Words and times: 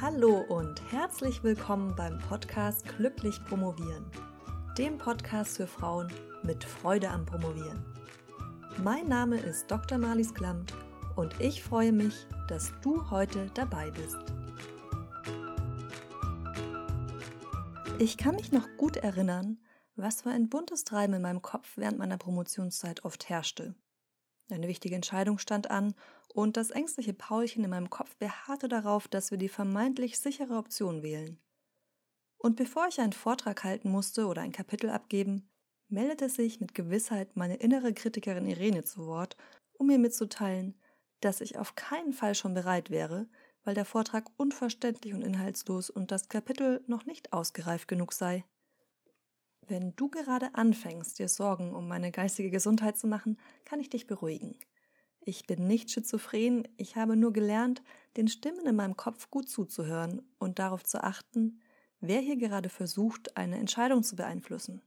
Hallo 0.00 0.44
und 0.48 0.82
herzlich 0.90 1.44
willkommen 1.44 1.94
beim 1.94 2.18
Podcast 2.18 2.84
Glücklich 2.96 3.42
Promovieren, 3.44 4.04
dem 4.76 4.98
Podcast 4.98 5.56
für 5.56 5.68
Frauen 5.68 6.12
mit 6.42 6.64
Freude 6.64 7.08
am 7.08 7.24
Promovieren. 7.24 7.84
Mein 8.82 9.06
Name 9.06 9.38
ist 9.38 9.70
Dr. 9.70 9.98
Marlies 9.98 10.34
Klamt 10.34 10.74
und 11.14 11.40
ich 11.40 11.62
freue 11.62 11.92
mich, 11.92 12.26
dass 12.48 12.72
du 12.82 13.08
heute 13.10 13.48
dabei 13.54 13.92
bist. 13.92 14.18
Ich 18.00 18.18
kann 18.18 18.34
mich 18.34 18.50
noch 18.50 18.66
gut 18.76 18.96
erinnern, 18.96 19.58
was 19.94 20.22
für 20.22 20.30
ein 20.30 20.48
buntes 20.48 20.84
Treiben 20.84 21.14
in 21.14 21.22
meinem 21.22 21.40
Kopf 21.40 21.76
während 21.76 21.98
meiner 21.98 22.18
Promotionszeit 22.18 23.04
oft 23.04 23.28
herrschte. 23.28 23.76
Eine 24.50 24.68
wichtige 24.68 24.94
Entscheidung 24.94 25.38
stand 25.38 25.70
an 25.70 25.94
und 26.34 26.56
das 26.56 26.70
ängstliche 26.70 27.14
Paulchen 27.14 27.64
in 27.64 27.70
meinem 27.70 27.90
Kopf 27.90 28.16
beharrte 28.16 28.68
darauf, 28.68 29.08
dass 29.08 29.30
wir 29.30 29.38
die 29.38 29.48
vermeintlich 29.48 30.18
sichere 30.18 30.56
Option 30.56 31.02
wählen. 31.02 31.38
Und 32.36 32.56
bevor 32.56 32.86
ich 32.88 33.00
einen 33.00 33.14
Vortrag 33.14 33.64
halten 33.64 33.90
musste 33.90 34.26
oder 34.26 34.42
ein 34.42 34.52
Kapitel 34.52 34.90
abgeben, 34.90 35.48
meldete 35.88 36.28
sich 36.28 36.60
mit 36.60 36.74
Gewissheit 36.74 37.36
meine 37.36 37.56
innere 37.56 37.94
Kritikerin 37.94 38.46
Irene 38.46 38.84
zu 38.84 39.06
Wort, 39.06 39.36
um 39.78 39.86
mir 39.86 39.98
mitzuteilen, 39.98 40.78
dass 41.20 41.40
ich 41.40 41.56
auf 41.56 41.74
keinen 41.74 42.12
Fall 42.12 42.34
schon 42.34 42.52
bereit 42.52 42.90
wäre, 42.90 43.28
weil 43.62 43.74
der 43.74 43.86
Vortrag 43.86 44.30
unverständlich 44.36 45.14
und 45.14 45.22
inhaltslos 45.22 45.88
und 45.88 46.10
das 46.10 46.28
Kapitel 46.28 46.84
noch 46.86 47.06
nicht 47.06 47.32
ausgereift 47.32 47.88
genug 47.88 48.12
sei. 48.12 48.44
Wenn 49.66 49.94
du 49.96 50.08
gerade 50.10 50.54
anfängst, 50.54 51.18
dir 51.18 51.28
Sorgen 51.28 51.74
um 51.74 51.88
meine 51.88 52.10
geistige 52.10 52.50
Gesundheit 52.50 52.98
zu 52.98 53.06
machen, 53.06 53.38
kann 53.64 53.80
ich 53.80 53.88
dich 53.88 54.06
beruhigen. 54.06 54.58
Ich 55.20 55.46
bin 55.46 55.66
nicht 55.66 55.90
schizophren, 55.90 56.68
ich 56.76 56.96
habe 56.96 57.16
nur 57.16 57.32
gelernt, 57.32 57.82
den 58.18 58.28
Stimmen 58.28 58.66
in 58.66 58.76
meinem 58.76 58.96
Kopf 58.96 59.30
gut 59.30 59.48
zuzuhören 59.48 60.20
und 60.38 60.58
darauf 60.58 60.84
zu 60.84 61.02
achten, 61.02 61.60
wer 62.00 62.20
hier 62.20 62.36
gerade 62.36 62.68
versucht, 62.68 63.36
eine 63.38 63.58
Entscheidung 63.58 64.02
zu 64.02 64.16
beeinflussen. 64.16 64.82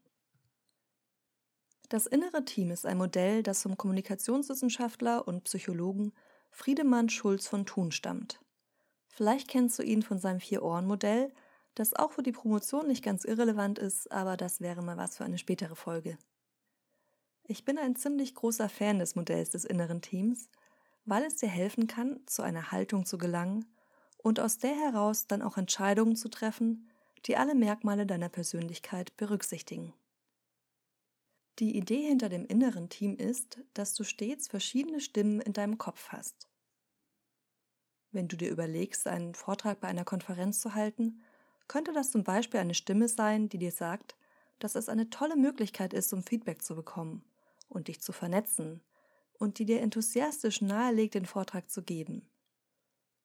Das 1.89 2.05
innere 2.05 2.45
Team 2.45 2.69
ist 2.69 2.85
ein 2.85 2.97
Modell, 2.97 3.41
das 3.41 3.63
vom 3.63 3.77
Kommunikationswissenschaftler 3.77 5.27
und 5.27 5.45
Psychologen 5.45 6.13
Friedemann 6.51 7.09
Schulz 7.09 7.47
von 7.47 7.65
Thun 7.65 7.91
stammt. 7.91 8.39
Vielleicht 9.07 9.47
kennst 9.47 9.79
du 9.79 9.83
ihn 9.83 10.03
von 10.03 10.19
seinem 10.19 10.39
Vier-Ohren-Modell, 10.39 11.31
das 11.77 11.93
auch 11.93 12.11
für 12.11 12.23
die 12.23 12.31
Promotion 12.31 12.87
nicht 12.87 13.03
ganz 13.03 13.23
irrelevant 13.23 13.77
ist, 13.77 14.11
aber 14.11 14.35
das 14.35 14.61
wäre 14.61 14.81
mal 14.81 14.97
was 14.97 15.17
für 15.17 15.25
eine 15.25 15.37
spätere 15.37 15.75
Folge. 15.75 16.17
Ich 17.43 17.65
bin 17.65 17.77
ein 17.77 17.95
ziemlich 17.95 18.33
großer 18.33 18.67
Fan 18.67 18.97
des 18.97 19.15
Modells 19.15 19.51
des 19.51 19.63
inneren 19.63 20.01
Teams, 20.01 20.49
weil 21.05 21.23
es 21.23 21.35
dir 21.35 21.47
helfen 21.47 21.85
kann, 21.85 22.19
zu 22.25 22.41
einer 22.41 22.71
Haltung 22.71 23.05
zu 23.05 23.19
gelangen 23.19 23.65
und 24.17 24.39
aus 24.39 24.57
der 24.57 24.75
heraus 24.75 25.27
dann 25.27 25.43
auch 25.43 25.57
Entscheidungen 25.57 26.15
zu 26.15 26.29
treffen, 26.29 26.89
die 27.25 27.37
alle 27.37 27.53
Merkmale 27.53 28.07
deiner 28.07 28.29
Persönlichkeit 28.29 29.15
berücksichtigen. 29.15 29.93
Die 31.59 31.77
Idee 31.77 32.07
hinter 32.07 32.29
dem 32.29 32.45
inneren 32.45 32.89
Team 32.89 33.15
ist, 33.17 33.59
dass 33.73 33.93
du 33.93 34.03
stets 34.03 34.47
verschiedene 34.47 34.99
Stimmen 34.99 35.41
in 35.41 35.53
deinem 35.53 35.77
Kopf 35.77 36.09
hast. 36.09 36.49
Wenn 38.11 38.27
du 38.27 38.35
dir 38.35 38.49
überlegst, 38.49 39.07
einen 39.07 39.35
Vortrag 39.35 39.79
bei 39.79 39.87
einer 39.87 40.05
Konferenz 40.05 40.59
zu 40.59 40.73
halten, 40.73 41.21
könnte 41.67 41.93
das 41.93 42.11
zum 42.11 42.23
Beispiel 42.23 42.59
eine 42.59 42.73
Stimme 42.73 43.07
sein, 43.07 43.49
die 43.49 43.57
dir 43.57 43.71
sagt, 43.71 44.15
dass 44.59 44.75
es 44.75 44.89
eine 44.89 45.09
tolle 45.09 45.35
Möglichkeit 45.35 45.93
ist, 45.93 46.13
um 46.13 46.23
Feedback 46.23 46.61
zu 46.61 46.75
bekommen 46.75 47.23
und 47.69 47.87
dich 47.87 48.01
zu 48.01 48.11
vernetzen 48.11 48.81
und 49.33 49.59
die 49.59 49.65
dir 49.65 49.81
enthusiastisch 49.81 50.61
nahelegt, 50.61 51.13
den 51.13 51.25
Vortrag 51.25 51.69
zu 51.69 51.83
geben. 51.83 52.27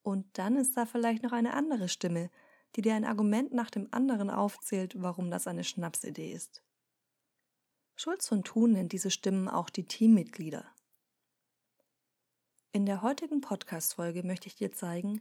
Und 0.02 0.26
dann 0.36 0.56
ist 0.56 0.76
da 0.76 0.84
vielleicht 0.84 1.22
noch 1.22 1.32
eine 1.32 1.54
andere 1.54 1.88
Stimme, 1.88 2.30
die 2.74 2.82
dir 2.82 2.94
ein 2.94 3.04
Argument 3.04 3.52
nach 3.52 3.70
dem 3.70 3.88
anderen 3.92 4.30
aufzählt, 4.30 5.00
warum 5.00 5.30
das 5.30 5.46
eine 5.46 5.64
Schnapsidee 5.64 6.32
ist. 6.32 6.62
Schulz 7.94 8.26
von 8.26 8.42
Thun 8.42 8.72
nennt 8.72 8.92
diese 8.92 9.10
Stimmen 9.10 9.48
auch 9.48 9.70
die 9.70 9.84
Teammitglieder. 9.84 10.66
In 12.72 12.86
der 12.86 13.02
heutigen 13.02 13.42
Podcast-Folge 13.42 14.22
möchte 14.22 14.48
ich 14.48 14.56
dir 14.56 14.72
zeigen, 14.72 15.20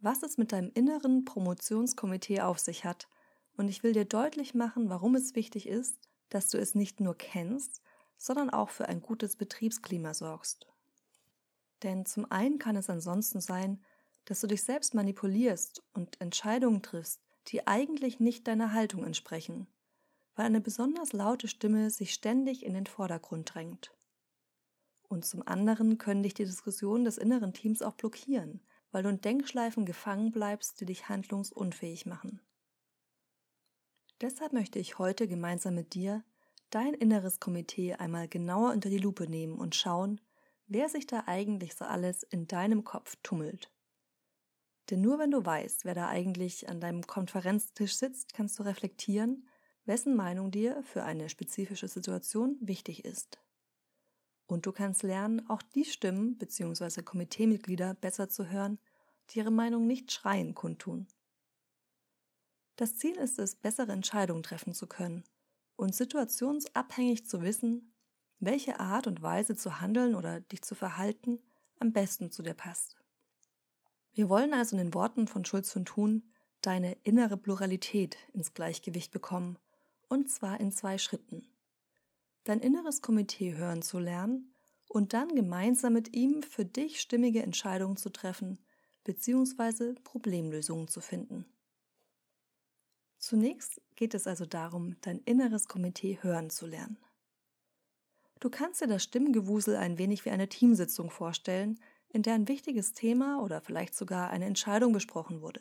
was 0.00 0.22
es 0.22 0.38
mit 0.38 0.52
deinem 0.52 0.70
inneren 0.74 1.24
Promotionskomitee 1.24 2.40
auf 2.40 2.58
sich 2.58 2.84
hat, 2.84 3.08
und 3.56 3.68
ich 3.68 3.82
will 3.82 3.92
dir 3.92 4.04
deutlich 4.04 4.54
machen, 4.54 4.88
warum 4.88 5.16
es 5.16 5.34
wichtig 5.34 5.66
ist, 5.68 5.98
dass 6.28 6.48
du 6.48 6.58
es 6.58 6.76
nicht 6.76 7.00
nur 7.00 7.16
kennst, 7.16 7.82
sondern 8.16 8.50
auch 8.50 8.70
für 8.70 8.88
ein 8.88 9.02
gutes 9.02 9.36
Betriebsklima 9.36 10.14
sorgst. 10.14 10.66
Denn 11.82 12.06
zum 12.06 12.30
einen 12.30 12.58
kann 12.58 12.76
es 12.76 12.88
ansonsten 12.88 13.40
sein, 13.40 13.82
dass 14.24 14.40
du 14.40 14.46
dich 14.46 14.62
selbst 14.62 14.94
manipulierst 14.94 15.82
und 15.94 16.20
Entscheidungen 16.20 16.82
triffst, 16.82 17.20
die 17.48 17.66
eigentlich 17.66 18.20
nicht 18.20 18.46
deiner 18.46 18.72
Haltung 18.72 19.04
entsprechen, 19.04 19.66
weil 20.36 20.46
eine 20.46 20.60
besonders 20.60 21.12
laute 21.12 21.48
Stimme 21.48 21.90
sich 21.90 22.12
ständig 22.12 22.64
in 22.64 22.74
den 22.74 22.86
Vordergrund 22.86 23.54
drängt. 23.54 23.92
Und 25.08 25.24
zum 25.24 25.46
anderen 25.46 25.98
können 25.98 26.22
dich 26.22 26.34
die 26.34 26.44
Diskussionen 26.44 27.04
des 27.04 27.16
inneren 27.16 27.54
Teams 27.54 27.80
auch 27.80 27.94
blockieren, 27.94 28.60
weil 28.90 29.02
du 29.02 29.08
in 29.08 29.20
Denkschleifen 29.20 29.84
gefangen 29.84 30.30
bleibst, 30.30 30.80
die 30.80 30.86
dich 30.86 31.08
handlungsunfähig 31.08 32.06
machen. 32.06 32.40
Deshalb 34.20 34.52
möchte 34.52 34.78
ich 34.78 34.98
heute 34.98 35.28
gemeinsam 35.28 35.74
mit 35.74 35.94
dir 35.94 36.24
dein 36.70 36.94
inneres 36.94 37.40
Komitee 37.40 37.94
einmal 37.94 38.28
genauer 38.28 38.72
unter 38.72 38.90
die 38.90 38.98
Lupe 38.98 39.28
nehmen 39.28 39.58
und 39.58 39.74
schauen, 39.74 40.20
wer 40.66 40.88
sich 40.88 41.06
da 41.06 41.24
eigentlich 41.26 41.74
so 41.74 41.84
alles 41.84 42.22
in 42.24 42.46
deinem 42.46 42.84
Kopf 42.84 43.16
tummelt. 43.22 43.70
Denn 44.90 45.00
nur 45.00 45.18
wenn 45.18 45.30
du 45.30 45.44
weißt, 45.44 45.84
wer 45.84 45.94
da 45.94 46.08
eigentlich 46.08 46.68
an 46.68 46.80
deinem 46.80 47.06
Konferenztisch 47.06 47.94
sitzt, 47.94 48.32
kannst 48.32 48.58
du 48.58 48.62
reflektieren, 48.62 49.46
wessen 49.84 50.16
Meinung 50.16 50.50
dir 50.50 50.82
für 50.82 51.04
eine 51.04 51.28
spezifische 51.28 51.88
Situation 51.88 52.56
wichtig 52.60 53.04
ist. 53.04 53.38
Und 54.48 54.64
du 54.64 54.72
kannst 54.72 55.02
lernen, 55.02 55.46
auch 55.48 55.62
die 55.62 55.84
Stimmen 55.84 56.38
bzw. 56.38 57.02
Komiteemitglieder 57.02 57.94
besser 57.94 58.30
zu 58.30 58.48
hören, 58.48 58.78
die 59.30 59.38
ihre 59.38 59.50
Meinung 59.50 59.86
nicht 59.86 60.10
schreien 60.10 60.54
kundtun. 60.54 61.06
Das 62.76 62.96
Ziel 62.96 63.16
ist 63.16 63.38
es, 63.38 63.56
bessere 63.56 63.92
Entscheidungen 63.92 64.42
treffen 64.42 64.72
zu 64.72 64.86
können 64.86 65.22
und 65.76 65.94
situationsabhängig 65.94 67.26
zu 67.26 67.42
wissen, 67.42 67.92
welche 68.40 68.80
Art 68.80 69.06
und 69.06 69.20
Weise 69.20 69.54
zu 69.54 69.80
handeln 69.80 70.14
oder 70.14 70.40
dich 70.40 70.62
zu 70.62 70.74
verhalten 70.74 71.40
am 71.78 71.92
besten 71.92 72.30
zu 72.30 72.42
dir 72.42 72.54
passt. 72.54 72.96
Wir 74.12 74.30
wollen 74.30 74.54
also 74.54 74.76
in 74.76 74.82
den 74.82 74.94
Worten 74.94 75.28
von 75.28 75.44
Schulz 75.44 75.70
von 75.70 75.84
Thun 75.84 76.32
deine 76.62 76.94
innere 77.02 77.36
Pluralität 77.36 78.16
ins 78.32 78.54
Gleichgewicht 78.54 79.12
bekommen, 79.12 79.58
und 80.08 80.30
zwar 80.30 80.58
in 80.58 80.72
zwei 80.72 80.96
Schritten 80.96 81.46
dein 82.48 82.60
inneres 82.60 83.02
Komitee 83.02 83.56
hören 83.56 83.82
zu 83.82 83.98
lernen 83.98 84.54
und 84.88 85.12
dann 85.12 85.34
gemeinsam 85.34 85.92
mit 85.92 86.16
ihm 86.16 86.42
für 86.42 86.64
dich 86.64 86.98
stimmige 86.98 87.42
Entscheidungen 87.42 87.98
zu 87.98 88.08
treffen 88.08 88.58
bzw. 89.04 89.92
Problemlösungen 90.02 90.88
zu 90.88 91.02
finden. 91.02 91.44
Zunächst 93.18 93.82
geht 93.96 94.14
es 94.14 94.26
also 94.26 94.46
darum, 94.46 94.96
dein 95.02 95.18
inneres 95.18 95.68
Komitee 95.68 96.18
hören 96.22 96.48
zu 96.48 96.66
lernen. 96.66 96.96
Du 98.40 98.48
kannst 98.48 98.80
dir 98.80 98.86
das 98.86 99.02
Stimmgewusel 99.02 99.76
ein 99.76 99.98
wenig 99.98 100.24
wie 100.24 100.30
eine 100.30 100.48
Teamsitzung 100.48 101.10
vorstellen, 101.10 101.78
in 102.08 102.22
der 102.22 102.32
ein 102.32 102.48
wichtiges 102.48 102.94
Thema 102.94 103.42
oder 103.42 103.60
vielleicht 103.60 103.94
sogar 103.94 104.30
eine 104.30 104.46
Entscheidung 104.46 104.94
besprochen 104.94 105.42
wurde. 105.42 105.60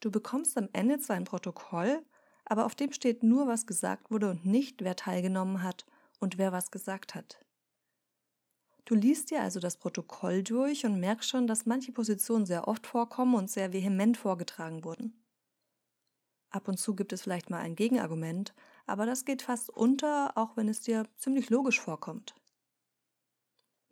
Du 0.00 0.10
bekommst 0.10 0.58
am 0.58 0.68
Ende 0.74 0.98
zwar 0.98 1.16
ein 1.16 1.24
Protokoll, 1.24 2.04
aber 2.48 2.66
auf 2.66 2.74
dem 2.74 2.92
steht 2.92 3.22
nur, 3.22 3.46
was 3.46 3.66
gesagt 3.66 4.10
wurde 4.10 4.30
und 4.30 4.46
nicht, 4.46 4.82
wer 4.82 4.96
teilgenommen 4.96 5.62
hat 5.62 5.84
und 6.18 6.38
wer 6.38 6.52
was 6.52 6.70
gesagt 6.70 7.14
hat. 7.14 7.44
Du 8.84 8.94
liest 8.94 9.30
dir 9.30 9.42
also 9.42 9.60
das 9.60 9.76
Protokoll 9.76 10.42
durch 10.42 10.86
und 10.86 10.98
merkst 10.98 11.28
schon, 11.28 11.46
dass 11.46 11.66
manche 11.66 11.92
Positionen 11.92 12.46
sehr 12.46 12.66
oft 12.66 12.86
vorkommen 12.86 13.34
und 13.34 13.50
sehr 13.50 13.74
vehement 13.74 14.16
vorgetragen 14.16 14.82
wurden. 14.82 15.22
Ab 16.50 16.68
und 16.68 16.78
zu 16.78 16.96
gibt 16.96 17.12
es 17.12 17.22
vielleicht 17.22 17.50
mal 17.50 17.60
ein 17.60 17.76
Gegenargument, 17.76 18.54
aber 18.86 19.04
das 19.04 19.26
geht 19.26 19.42
fast 19.42 19.68
unter, 19.68 20.38
auch 20.38 20.56
wenn 20.56 20.68
es 20.68 20.80
dir 20.80 21.06
ziemlich 21.18 21.50
logisch 21.50 21.78
vorkommt. 21.78 22.34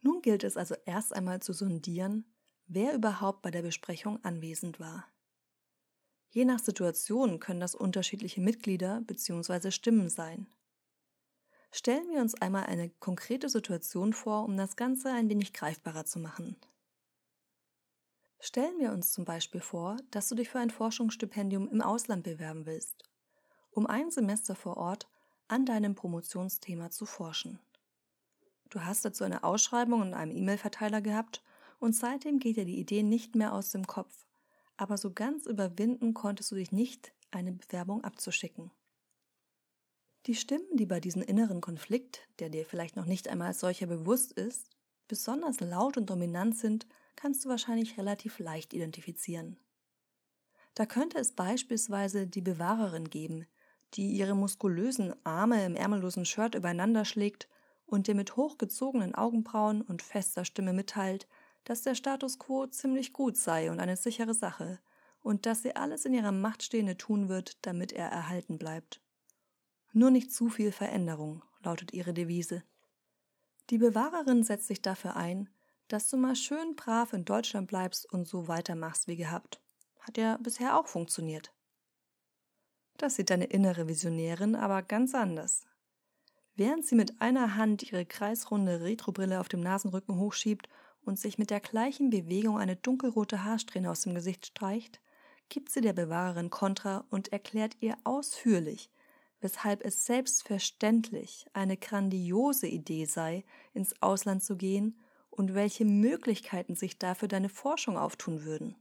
Nun 0.01 0.23
gilt 0.23 0.45
es 0.45 0.57
also 0.57 0.75
erst 0.87 1.15
einmal 1.15 1.43
zu 1.43 1.53
sondieren, 1.53 2.25
wer 2.67 2.95
überhaupt 2.95 3.43
bei 3.43 3.51
der 3.51 3.63
Besprechung 3.63 4.25
anwesend 4.25 4.81
war. 4.81 5.05
Je 6.37 6.45
nach 6.45 6.59
Situation 6.59 7.41
können 7.41 7.61
das 7.61 7.75
unterschiedliche 7.75 8.43
Mitglieder 8.43 9.01
bzw. 9.01 9.71
Stimmen 9.71 10.11
sein. 10.11 10.47
Stellen 11.73 12.11
wir 12.11 12.21
uns 12.21 12.35
einmal 12.35 12.65
eine 12.65 12.91
konkrete 12.91 13.49
Situation 13.49 14.13
vor, 14.13 14.45
um 14.45 14.55
das 14.59 14.77
Ganze 14.77 15.11
ein 15.11 15.31
wenig 15.31 15.55
greifbarer 15.55 16.05
zu 16.05 16.19
machen. 16.19 16.57
Stellen 18.39 18.79
wir 18.79 18.93
uns 18.93 19.15
zum 19.15 19.25
Beispiel 19.25 19.63
vor, 19.63 19.97
dass 20.11 20.29
du 20.29 20.35
dich 20.35 20.51
für 20.51 20.59
ein 20.59 20.69
Forschungsstipendium 20.69 21.71
im 21.71 21.81
Ausland 21.81 22.25
bewerben 22.25 22.67
willst, 22.67 23.05
um 23.71 23.87
ein 23.87 24.11
Semester 24.11 24.55
vor 24.55 24.77
Ort 24.77 25.09
an 25.49 25.65
deinem 25.65 25.95
Promotionsthema 25.95 26.91
zu 26.91 27.07
forschen. 27.07 27.61
Du 28.69 28.83
hast 28.83 29.07
dazu 29.07 29.25
eine 29.25 29.43
Ausschreibung 29.43 30.03
in 30.03 30.13
einem 30.13 30.37
E-Mail-Verteiler 30.37 31.01
gehabt 31.01 31.43
und 31.79 31.97
seitdem 31.97 32.41
geht 32.41 32.59
dir 32.59 32.67
die 32.67 32.79
Idee 32.79 33.03
nicht 33.03 33.37
mehr 33.37 33.55
aus 33.55 33.71
dem 33.71 33.87
Kopf, 33.87 34.26
aber 34.77 34.97
so 34.97 35.13
ganz 35.13 35.47
überwinden 35.47 36.15
konntest 36.15 36.51
du 36.51 36.55
dich 36.55 36.73
nicht, 36.73 37.13
eine 37.31 37.53
Bewerbung 37.53 38.05
abzuschicken. 38.05 38.71
Die 40.27 40.35
Stimmen, 40.35 40.77
die 40.77 40.87
bei 40.87 41.01
diesem 41.01 41.23
inneren 41.23 41.61
Konflikt, 41.61 42.29
der 42.41 42.49
dir 42.49 42.65
vielleicht 42.65 42.97
noch 42.97 43.07
nicht 43.07 43.29
einmal 43.29 43.49
als 43.49 43.61
solcher 43.61 43.87
bewusst 43.87 44.33
ist, 44.33 44.71
besonders 45.07 45.61
laut 45.61 45.97
und 45.97 46.11
dominant 46.11 46.57
sind, 46.59 46.87
kannst 47.15 47.45
du 47.45 47.49
wahrscheinlich 47.49 47.97
relativ 47.97 48.39
leicht 48.39 48.75
identifizieren. 48.75 49.57
Da 50.75 50.85
könnte 50.85 51.19
es 51.19 51.33
beispielsweise 51.33 52.27
die 52.27 52.43
Bewahrerin 52.43 53.09
geben, 53.09 53.47
die 53.95 54.11
ihre 54.11 54.35
muskulösen 54.35 55.15
Arme 55.25 55.65
im 55.65 55.77
ärmellosen 55.77 56.25
Shirt 56.25 56.55
übereinander 56.55 57.05
schlägt 57.05 57.49
und 57.87 58.09
dir 58.09 58.15
mit 58.15 58.37
hochgezogenen 58.37 59.15
Augenbrauen 59.15 59.81
und 59.81 60.03
fester 60.03 60.45
Stimme 60.45 60.73
mitteilt, 60.73 61.29
dass 61.67 61.83
der 61.83 61.97
Status 61.97 62.39
quo 62.39 62.67
ziemlich 62.67 63.13
gut 63.13 63.37
sei 63.37 63.71
und 63.71 63.81
eine 63.81 63.97
sichere 63.97 64.35
Sache, 64.35 64.79
und 65.21 65.45
dass 65.45 65.63
sie 65.63 65.75
alles 65.75 66.05
in 66.05 66.15
ihrer 66.15 66.31
Macht 66.31 66.63
Stehende 66.63 66.97
tun 66.97 67.29
wird, 67.29 67.59
damit 67.67 67.93
er 67.93 68.09
erhalten 68.09 68.59
bleibt. 68.59 69.03
Nur 69.93 70.13
nicht 70.13 70.33
zu 70.33 70.49
viel 70.49 70.71
Veränderung, 70.71 71.43
lautet 71.63 71.93
ihre 71.93 72.15
Devise. 72.15 72.63
Die 73.71 73.79
Bewahrerin 73.79 74.45
setzt 74.45 74.69
sich 74.69 74.81
dafür 74.81 75.17
ein, 75.17 75.49
dass 75.89 76.09
du 76.09 76.17
mal 76.17 76.37
schön 76.37 76.77
brav 76.77 77.13
in 77.13 77.25
Deutschland 77.25 77.67
bleibst 77.67 78.11
und 78.13 78.29
so 78.29 78.47
weitermachst 78.47 79.09
wie 79.09 79.17
gehabt. 79.17 79.61
Hat 79.99 80.17
ja 80.17 80.37
bisher 80.37 80.79
auch 80.79 80.87
funktioniert. 80.87 81.53
Das 82.97 83.17
sieht 83.17 83.31
deine 83.31 83.47
innere 83.47 83.89
Visionärin 83.89 84.55
aber 84.55 84.83
ganz 84.83 85.15
anders. 85.17 85.67
Während 86.55 86.87
sie 86.87 86.95
mit 86.95 87.21
einer 87.21 87.57
Hand 87.57 87.83
ihre 87.83 88.07
kreisrunde 88.07 88.83
Retrobrille 88.83 89.41
auf 89.41 89.49
dem 89.49 89.61
Nasenrücken 89.61 90.17
hochschiebt 90.17 90.69
und 91.07 91.19
sich 91.19 91.39
mit 91.39 91.51
der 91.51 91.61
gleichen 91.61 92.11
Bewegung 92.11 92.59
eine 92.59 92.77
dunkelrote 92.77 93.45
Haarsträhne 93.45 93.91
aus 93.91 94.03
dem 94.03 94.15
Gesicht 94.15 94.45
streicht, 94.47 95.01
gibt 95.49 95.71
sie 95.71 95.81
der 95.81 95.93
Bewahrerin 95.93 96.51
Kontra 96.51 97.05
und 97.09 97.33
erklärt 97.33 97.77
ihr 97.81 97.97
ausführlich, 98.05 98.91
weshalb 99.41 99.85
es 99.85 100.05
selbstverständlich 100.05 101.47
eine 101.53 101.77
grandiose 101.77 102.67
Idee 102.67 103.05
sei, 103.05 103.45
ins 103.73 103.95
Ausland 104.03 104.43
zu 104.43 104.57
gehen 104.57 105.01
und 105.31 105.55
welche 105.55 105.85
Möglichkeiten 105.85 106.75
sich 106.75 106.99
dafür 106.99 107.29
deine 107.29 107.49
Forschung 107.49 107.97
auftun 107.97 108.45
würden. 108.45 108.75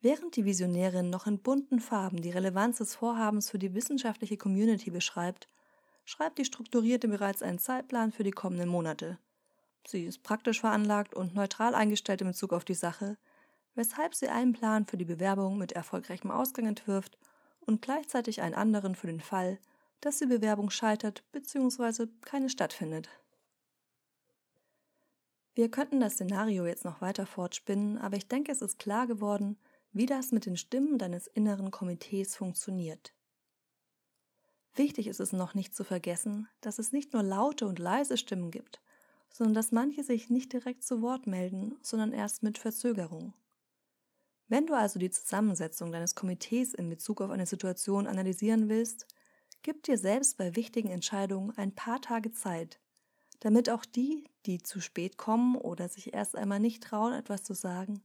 Während 0.00 0.36
die 0.36 0.44
Visionärin 0.44 1.10
noch 1.10 1.26
in 1.26 1.40
bunten 1.40 1.80
Farben 1.80 2.22
die 2.22 2.30
Relevanz 2.30 2.78
des 2.78 2.94
Vorhabens 2.94 3.50
für 3.50 3.58
die 3.58 3.74
wissenschaftliche 3.74 4.36
Community 4.36 4.90
beschreibt, 4.90 5.48
schreibt 6.04 6.38
die 6.38 6.44
Strukturierte 6.44 7.08
bereits 7.08 7.42
einen 7.42 7.58
Zeitplan 7.58 8.12
für 8.12 8.22
die 8.22 8.30
kommenden 8.30 8.68
Monate. 8.68 9.18
Sie 9.86 10.04
ist 10.04 10.22
praktisch 10.22 10.60
veranlagt 10.60 11.14
und 11.14 11.34
neutral 11.34 11.74
eingestellt 11.74 12.20
in 12.22 12.28
Bezug 12.28 12.52
auf 12.52 12.64
die 12.64 12.74
Sache, 12.74 13.18
weshalb 13.74 14.14
sie 14.14 14.28
einen 14.28 14.52
Plan 14.52 14.86
für 14.86 14.96
die 14.96 15.04
Bewerbung 15.04 15.58
mit 15.58 15.72
erfolgreichem 15.72 16.30
Ausgang 16.30 16.66
entwirft 16.66 17.18
und 17.60 17.82
gleichzeitig 17.82 18.40
einen 18.40 18.54
anderen 18.54 18.94
für 18.94 19.06
den 19.06 19.20
Fall, 19.20 19.58
dass 20.00 20.18
die 20.18 20.26
Bewerbung 20.26 20.70
scheitert 20.70 21.24
bzw. 21.32 22.06
keine 22.22 22.48
stattfindet. 22.48 23.08
Wir 25.54 25.70
könnten 25.70 26.00
das 26.00 26.14
Szenario 26.14 26.66
jetzt 26.66 26.84
noch 26.84 27.00
weiter 27.00 27.26
fortspinnen, 27.26 27.98
aber 27.98 28.16
ich 28.16 28.26
denke, 28.26 28.50
es 28.50 28.60
ist 28.60 28.78
klar 28.78 29.06
geworden, 29.06 29.56
wie 29.92 30.06
das 30.06 30.32
mit 30.32 30.46
den 30.46 30.56
Stimmen 30.56 30.98
deines 30.98 31.28
inneren 31.28 31.70
Komitees 31.70 32.34
funktioniert. 32.34 33.14
Wichtig 34.74 35.06
ist 35.06 35.20
es 35.20 35.32
noch 35.32 35.54
nicht 35.54 35.74
zu 35.76 35.84
vergessen, 35.84 36.48
dass 36.60 36.80
es 36.80 36.90
nicht 36.90 37.12
nur 37.12 37.22
laute 37.22 37.66
und 37.66 37.78
leise 37.78 38.16
Stimmen 38.16 38.50
gibt, 38.50 38.82
sondern 39.34 39.54
dass 39.54 39.72
manche 39.72 40.04
sich 40.04 40.30
nicht 40.30 40.52
direkt 40.52 40.84
zu 40.84 41.02
Wort 41.02 41.26
melden, 41.26 41.76
sondern 41.82 42.12
erst 42.12 42.44
mit 42.44 42.56
Verzögerung. 42.56 43.34
Wenn 44.46 44.66
du 44.66 44.74
also 44.74 45.00
die 45.00 45.10
Zusammensetzung 45.10 45.90
deines 45.90 46.14
Komitees 46.14 46.72
in 46.72 46.88
Bezug 46.88 47.20
auf 47.20 47.32
eine 47.32 47.44
Situation 47.44 48.06
analysieren 48.06 48.68
willst, 48.68 49.08
gib 49.62 49.82
dir 49.82 49.98
selbst 49.98 50.38
bei 50.38 50.54
wichtigen 50.54 50.88
Entscheidungen 50.88 51.50
ein 51.56 51.74
paar 51.74 52.00
Tage 52.00 52.30
Zeit, 52.30 52.78
damit 53.40 53.70
auch 53.70 53.84
die, 53.84 54.22
die 54.46 54.62
zu 54.62 54.80
spät 54.80 55.16
kommen 55.16 55.56
oder 55.56 55.88
sich 55.88 56.14
erst 56.14 56.36
einmal 56.36 56.60
nicht 56.60 56.84
trauen, 56.84 57.12
etwas 57.12 57.42
zu 57.42 57.54
sagen, 57.54 58.02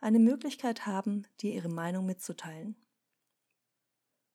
eine 0.00 0.18
Möglichkeit 0.18 0.84
haben, 0.84 1.22
dir 1.40 1.54
ihre 1.54 1.70
Meinung 1.70 2.04
mitzuteilen. 2.04 2.76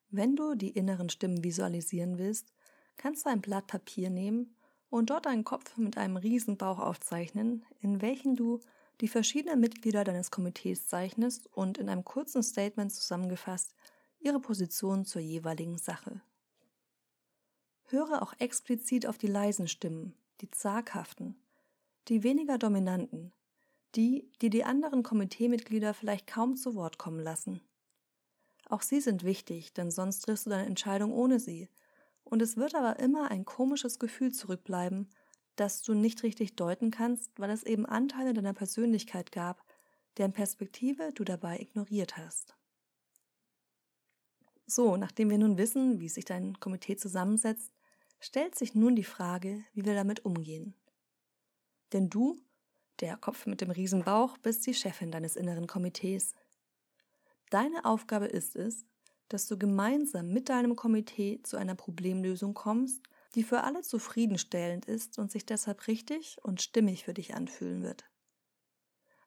Wenn 0.09 0.35
du 0.35 0.55
die 0.55 0.71
inneren 0.71 1.09
Stimmen 1.09 1.43
visualisieren 1.43 2.17
willst, 2.17 2.51
kannst 2.97 3.27
du 3.27 3.29
ein 3.29 3.41
Blatt 3.41 3.67
Papier 3.67 4.09
nehmen 4.09 4.55
und 4.91 5.09
dort 5.09 5.25
einen 5.25 5.45
Kopf 5.45 5.77
mit 5.77 5.97
einem 5.97 6.17
Riesenbauch 6.17 6.77
aufzeichnen, 6.77 7.65
in 7.79 8.01
welchen 8.01 8.35
du 8.35 8.59
die 8.99 9.07
verschiedenen 9.07 9.59
Mitglieder 9.59 10.03
deines 10.03 10.29
Komitees 10.29 10.87
zeichnest 10.87 11.47
und 11.55 11.79
in 11.79 11.89
einem 11.89 12.03
kurzen 12.03 12.43
Statement 12.43 12.91
zusammengefasst 12.91 13.73
ihre 14.19 14.39
Position 14.39 15.05
zur 15.05 15.21
jeweiligen 15.21 15.77
Sache. 15.79 16.21
Höre 17.85 18.21
auch 18.21 18.33
explizit 18.37 19.07
auf 19.07 19.17
die 19.17 19.27
leisen 19.27 19.67
Stimmen, 19.67 20.13
die 20.41 20.51
zaghaften, 20.51 21.41
die 22.09 22.21
weniger 22.21 22.57
dominanten, 22.57 23.31
die, 23.95 24.29
die 24.41 24.49
die 24.49 24.65
anderen 24.65 25.03
Komiteemitglieder 25.03 25.93
vielleicht 25.93 26.27
kaum 26.27 26.57
zu 26.57 26.75
Wort 26.75 26.97
kommen 26.97 27.19
lassen. 27.19 27.61
Auch 28.65 28.81
sie 28.81 28.99
sind 28.99 29.23
wichtig, 29.23 29.73
denn 29.73 29.89
sonst 29.89 30.19
triffst 30.19 30.45
du 30.45 30.49
deine 30.49 30.67
Entscheidung 30.67 31.13
ohne 31.13 31.39
sie. 31.39 31.69
Und 32.31 32.41
es 32.41 32.55
wird 32.55 32.75
aber 32.75 32.97
immer 32.99 33.29
ein 33.29 33.43
komisches 33.43 33.99
Gefühl 33.99 34.31
zurückbleiben, 34.31 35.09
das 35.57 35.83
du 35.83 35.93
nicht 35.93 36.23
richtig 36.23 36.55
deuten 36.55 36.89
kannst, 36.89 37.29
weil 37.37 37.49
es 37.49 37.63
eben 37.63 37.85
Anteile 37.85 38.33
deiner 38.33 38.53
Persönlichkeit 38.53 39.33
gab, 39.33 39.65
deren 40.15 40.31
Perspektive 40.31 41.11
du 41.13 41.25
dabei 41.25 41.59
ignoriert 41.59 42.15
hast. 42.15 42.55
So, 44.65 44.95
nachdem 44.95 45.29
wir 45.29 45.39
nun 45.39 45.57
wissen, 45.57 45.99
wie 45.99 46.07
sich 46.07 46.23
dein 46.23 46.57
Komitee 46.61 46.95
zusammensetzt, 46.95 47.73
stellt 48.21 48.55
sich 48.55 48.75
nun 48.75 48.95
die 48.95 49.03
Frage, 49.03 49.65
wie 49.73 49.83
wir 49.83 49.93
damit 49.93 50.23
umgehen. 50.23 50.73
Denn 51.91 52.09
du, 52.09 52.39
der 53.01 53.17
Kopf 53.17 53.45
mit 53.45 53.59
dem 53.59 53.71
Riesenbauch, 53.71 54.37
bist 54.37 54.65
die 54.65 54.73
Chefin 54.73 55.11
deines 55.11 55.35
inneren 55.35 55.67
Komitees. 55.67 56.33
Deine 57.49 57.83
Aufgabe 57.83 58.27
ist 58.27 58.55
es, 58.55 58.85
dass 59.33 59.47
du 59.47 59.57
gemeinsam 59.57 60.27
mit 60.33 60.49
deinem 60.49 60.75
Komitee 60.75 61.39
zu 61.43 61.55
einer 61.55 61.75
Problemlösung 61.75 62.53
kommst, 62.53 63.01
die 63.33 63.43
für 63.43 63.63
alle 63.63 63.81
zufriedenstellend 63.81 64.85
ist 64.85 65.17
und 65.17 65.31
sich 65.31 65.45
deshalb 65.45 65.87
richtig 65.87 66.37
und 66.43 66.61
stimmig 66.61 67.05
für 67.05 67.13
dich 67.13 67.33
anfühlen 67.33 67.81
wird. 67.81 68.03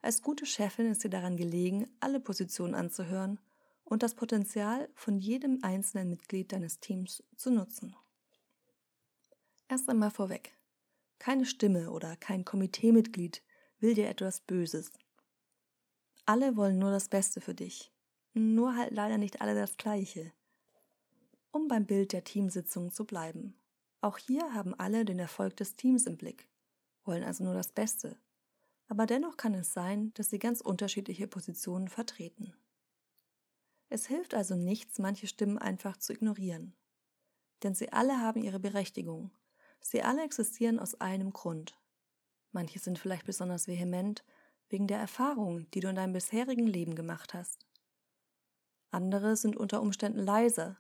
Als 0.03 0.21
gute 0.21 0.45
Chefin 0.45 0.91
ist 0.91 1.05
dir 1.05 1.09
daran 1.09 1.39
gelegen, 1.39 1.89
alle 2.01 2.21
Positionen 2.21 2.75
anzuhören 2.75 3.41
und 3.85 4.03
das 4.03 4.15
Potenzial 4.15 4.91
von 4.95 5.17
jedem 5.17 5.61
einzelnen 5.63 6.11
Mitglied 6.11 6.53
deines 6.53 6.81
Teams 6.81 7.23
zu 7.37 7.51
nutzen. 7.51 7.97
Erst 9.69 9.89
einmal 9.89 10.11
vorweg. 10.11 10.53
Keine 11.19 11.47
Stimme 11.47 11.91
oder 11.91 12.17
kein 12.17 12.45
Komiteemitglied 12.45 13.43
will 13.81 13.95
dir 13.95 14.11
etwas 14.11 14.41
Böses. 14.41 14.93
Alle 16.27 16.59
wollen 16.59 16.79
nur 16.79 16.91
das 16.91 17.09
Beste 17.09 17.41
für 17.41 17.55
dich 17.55 17.94
nur 18.35 18.77
halt 18.77 18.93
leider 18.93 19.19
nicht 19.19 19.41
alle 19.41 19.55
das 19.55 19.77
gleiche. 19.77 20.33
Um 21.53 21.69
beim 21.69 21.87
Bild 21.87 22.13
der 22.13 22.25
Teamsitzung 22.25 22.93
zu 22.93 23.05
bleiben. 23.05 23.55
Auch 24.01 24.19
hier 24.19 24.53
haben 24.53 24.75
alle 24.75 25.05
den 25.05 25.19
Erfolg 25.19 25.57
des 25.57 25.77
Teams 25.77 26.07
im 26.07 26.17
Blick, 26.17 26.49
wollen 27.05 27.23
also 27.23 27.45
nur 27.45 27.55
das 27.55 27.73
Beste. 27.73 28.19
Aber 28.89 29.07
dennoch 29.07 29.37
kann 29.37 29.55
es 29.55 29.73
sein, 29.73 30.13
dass 30.15 30.31
sie 30.31 30.39
ganz 30.39 30.61
unterschiedliche 30.61 31.27
Positionen 31.27 31.89
vertreten. 31.89 32.53
Es 33.89 34.07
hilft 34.07 34.35
also 34.35 34.57
nichts, 34.57 34.99
manche 34.99 35.27
Stimmen 35.27 35.59
einfach 35.59 35.97
zu 35.97 36.13
ignorieren. 36.13 36.75
Denn 37.63 37.75
sie 37.75 37.93
alle 37.93 38.21
haben 38.21 38.43
ihre 38.43 38.61
Berechtigung. 38.61 39.31
Sie 39.81 40.03
alle 40.03 40.25
existieren 40.25 40.79
aus 40.79 41.01
einem 41.01 41.33
Grund. 41.33 41.79
Manche 42.53 42.79
sind 42.79 42.99
vielleicht 42.99 43.25
besonders 43.25 43.69
vehement 43.69 44.25
wegen 44.69 44.87
der 44.87 44.99
Erfahrungen, 44.99 45.71
die 45.73 45.81
du 45.81 45.89
in 45.89 45.97
deinem 45.97 46.13
bisherigen 46.13 46.67
Leben 46.67 46.95
gemacht 46.95 47.35
hast. 47.35 47.67
Andere 48.95 49.35
sind 49.37 49.57
unter 49.57 49.83
Umständen 49.83 50.21
leise, 50.21 50.77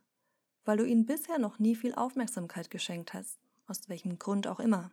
weil 0.65 0.77
du 0.77 0.85
ihnen 0.85 1.05
bisher 1.05 1.39
noch 1.39 1.59
nie 1.59 1.75
viel 1.75 1.95
Aufmerksamkeit 1.95 2.71
geschenkt 2.71 3.13
hast, 3.13 3.41
aus 3.67 3.89
welchem 3.89 4.21
Grund 4.21 4.47
auch 4.47 4.61
immer. 4.61 4.93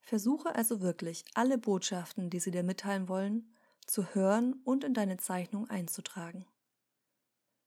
Versuche 0.00 0.54
also 0.54 0.80
wirklich, 0.80 1.24
alle 1.34 1.58
Botschaften, 1.58 2.30
die 2.30 2.38
sie 2.38 2.52
dir 2.52 2.62
mitteilen 2.62 3.08
wollen, 3.08 3.52
zu 3.84 4.14
hören 4.14 4.54
und 4.64 4.84
in 4.84 4.94
deine 4.94 5.16
Zeichnung 5.16 5.68
einzutragen. 5.68 6.46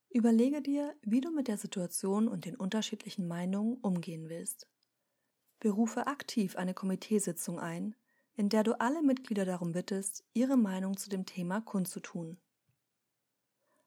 Überlege 0.08 0.62
dir, 0.62 0.96
wie 1.02 1.20
du 1.20 1.30
mit 1.30 1.46
der 1.46 1.58
Situation 1.58 2.26
und 2.26 2.46
den 2.46 2.56
unterschiedlichen 2.56 3.28
Meinungen 3.28 3.76
umgehen 3.82 4.30
willst. 4.30 4.66
Berufe 5.58 6.06
aktiv 6.06 6.56
eine 6.56 6.72
Komiteesitzung 6.72 7.60
ein, 7.60 7.94
in 8.34 8.48
der 8.48 8.64
du 8.64 8.80
alle 8.80 9.02
Mitglieder 9.02 9.44
darum 9.44 9.72
bittest, 9.72 10.24
ihre 10.32 10.56
Meinung 10.56 10.96
zu 10.96 11.10
dem 11.10 11.26
Thema 11.26 11.60
kundzutun. 11.60 12.38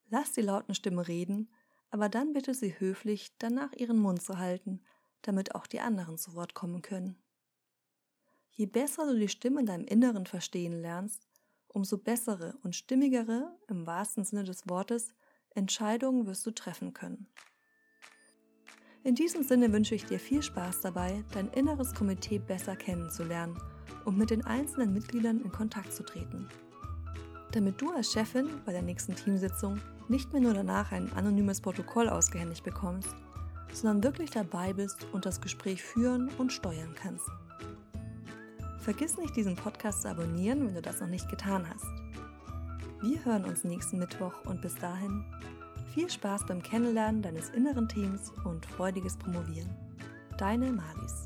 Lass 0.09 0.33
die 0.33 0.41
lauten 0.41 0.75
Stimmen 0.75 0.99
reden, 0.99 1.49
aber 1.89 2.09
dann 2.09 2.33
bitte 2.33 2.53
sie 2.53 2.79
höflich, 2.79 3.35
danach 3.37 3.73
ihren 3.73 3.99
Mund 3.99 4.21
zu 4.21 4.37
halten, 4.37 4.81
damit 5.21 5.55
auch 5.55 5.67
die 5.67 5.79
anderen 5.79 6.17
zu 6.17 6.33
Wort 6.35 6.53
kommen 6.53 6.81
können. 6.81 7.17
Je 8.51 8.65
besser 8.65 9.05
du 9.07 9.17
die 9.17 9.29
Stimme 9.29 9.61
in 9.61 9.65
deinem 9.65 9.85
Inneren 9.85 10.25
verstehen 10.25 10.81
lernst, 10.81 11.27
umso 11.67 11.97
bessere 11.97 12.57
und 12.63 12.75
stimmigere, 12.75 13.57
im 13.67 13.87
wahrsten 13.87 14.23
Sinne 14.23 14.43
des 14.43 14.69
Wortes, 14.69 15.13
Entscheidungen 15.55 16.27
wirst 16.27 16.45
du 16.45 16.51
treffen 16.51 16.93
können. 16.93 17.27
In 19.03 19.15
diesem 19.15 19.43
Sinne 19.43 19.73
wünsche 19.73 19.95
ich 19.95 20.05
dir 20.05 20.19
viel 20.19 20.41
Spaß 20.41 20.81
dabei, 20.81 21.23
dein 21.33 21.49
inneres 21.49 21.93
Komitee 21.93 22.39
besser 22.39 22.75
kennenzulernen 22.75 23.59
und 24.05 24.17
mit 24.17 24.29
den 24.29 24.45
einzelnen 24.45 24.93
Mitgliedern 24.93 25.41
in 25.41 25.51
Kontakt 25.51 25.93
zu 25.93 26.03
treten. 26.03 26.49
Damit 27.53 27.79
du 27.79 27.91
als 27.91 28.11
Chefin 28.11 28.49
bei 28.65 28.71
der 28.71 28.81
nächsten 28.81 29.15
Teamsitzung 29.15 29.79
nicht 30.09 30.33
mehr 30.33 30.41
nur 30.41 30.55
danach 30.55 30.91
ein 30.91 31.13
anonymes 31.13 31.61
Protokoll 31.61 32.09
ausgehändigt 32.09 32.63
bekommst, 32.63 33.15
sondern 33.71 34.03
wirklich 34.03 34.31
dabei 34.31 34.73
bist 34.73 35.05
und 35.13 35.25
das 35.25 35.39
Gespräch 35.39 35.83
führen 35.83 36.29
und 36.39 36.51
steuern 36.51 36.95
kannst. 36.95 37.29
Vergiss 38.79 39.17
nicht, 39.17 39.35
diesen 39.35 39.55
Podcast 39.55 40.01
zu 40.01 40.09
abonnieren, 40.09 40.65
wenn 40.65 40.73
du 40.73 40.81
das 40.81 40.99
noch 40.99 41.07
nicht 41.07 41.29
getan 41.29 41.65
hast. 41.69 41.85
Wir 43.01 43.23
hören 43.23 43.45
uns 43.45 43.63
nächsten 43.63 43.99
Mittwoch 43.99 44.33
und 44.45 44.61
bis 44.61 44.75
dahin 44.75 45.23
viel 45.93 46.09
Spaß 46.09 46.47
beim 46.47 46.61
Kennenlernen 46.63 47.21
deines 47.21 47.49
inneren 47.51 47.87
Teams 47.87 48.31
und 48.45 48.65
freudiges 48.65 49.15
Promovieren. 49.15 49.69
Deine 50.37 50.71
Malis. 50.71 51.22